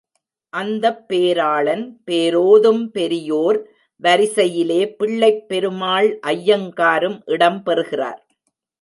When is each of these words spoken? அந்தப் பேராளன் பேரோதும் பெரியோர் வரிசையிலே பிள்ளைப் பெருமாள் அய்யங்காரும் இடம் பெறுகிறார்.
அந்தப் 0.53 1.03
பேராளன் 1.09 1.83
பேரோதும் 2.07 2.87
பெரியோர் 2.87 3.59
வரிசையிலே 4.03 4.81
பிள்ளைப் 4.95 5.47
பெருமாள் 5.47 6.19
அய்யங்காரும் 6.27 7.21
இடம் 7.27 7.63
பெறுகிறார். 7.63 8.21